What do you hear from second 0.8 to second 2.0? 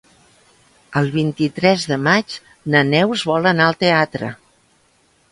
El vint-i-tres de